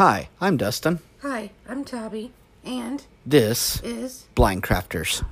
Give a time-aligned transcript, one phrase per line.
[0.00, 0.98] Hi, I'm Dustin.
[1.20, 2.32] Hi, I'm Tabby,
[2.64, 5.22] and This is Blind Crafters.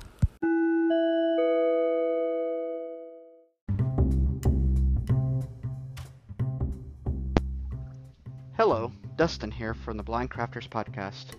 [8.55, 11.33] Hello, Dustin here from the Blind Crafters podcast.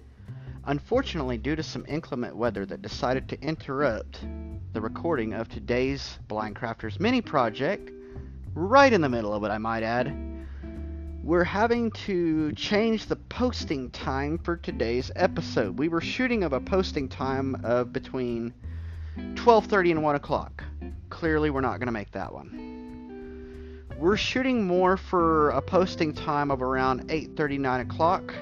[0.65, 4.27] Unfortunately, due to some inclement weather that decided to interrupt
[4.73, 7.93] the recording of today's Blind Crafters mini project,
[8.55, 10.30] right in the middle of it, I might add,
[11.23, 15.78] we're having to change the posting time for today's episode.
[15.78, 18.55] We were shooting of a posting time of between
[19.34, 20.64] 12:30 and 1 o'clock.
[21.11, 23.87] Clearly, we're not going to make that one.
[23.98, 28.34] We're shooting more for a posting time of around 8:30 9 o'clock.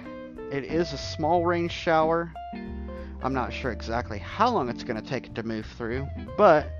[0.53, 2.33] It is a small range shower.
[3.23, 6.71] I'm not sure exactly how long it's going to take it to move through, but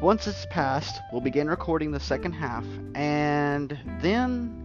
[0.00, 4.63] once it's passed, we'll begin recording the second half, and then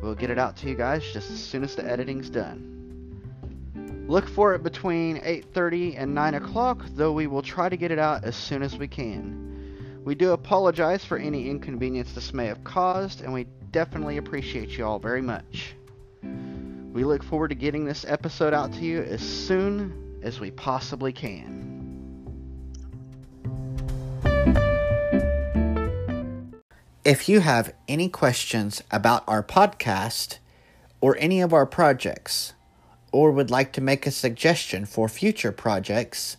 [0.00, 2.74] We'll get it out to you guys just as soon as the editing's done.
[4.08, 7.98] Look for it between 8:30 and 9 o'clock, though we will try to get it
[7.98, 10.00] out as soon as we can.
[10.04, 14.86] We do apologize for any inconvenience this may have caused, and we definitely appreciate you
[14.86, 15.74] all very much.
[16.92, 21.12] We look forward to getting this episode out to you as soon as we possibly
[21.12, 21.67] can.
[27.08, 30.36] If you have any questions about our podcast
[31.00, 32.52] or any of our projects,
[33.12, 36.36] or would like to make a suggestion for future projects,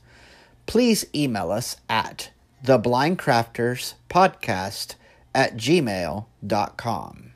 [0.67, 2.29] please email us at
[2.63, 4.93] theblindcrafterspodcast
[5.33, 7.31] at gmail.com.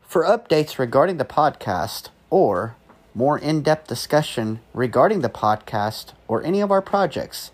[0.00, 2.76] For updates regarding the podcast or
[3.14, 7.50] more in depth discussion regarding the podcast or any of our projects,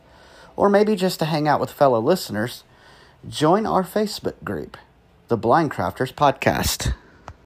[0.57, 2.65] or maybe just to hang out with fellow listeners,
[3.29, 4.77] join our Facebook group,
[5.29, 6.95] the Blind Crafters Podcast.